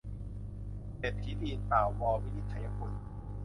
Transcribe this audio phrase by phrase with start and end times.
[0.97, 2.91] เศรษฐีตีนเปล่า- ว วินิจฉัยกุล